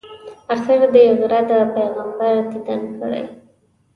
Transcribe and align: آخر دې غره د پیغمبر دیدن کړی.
آخر 0.53 0.81
دې 0.93 1.05
غره 1.19 1.39
د 1.49 1.51
پیغمبر 1.75 2.35
دیدن 2.51 2.81
کړی. 2.97 3.23